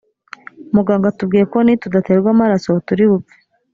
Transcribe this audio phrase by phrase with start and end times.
[0.75, 3.37] muganga atubwiye ko nitudaterwa amaraso turi bupfe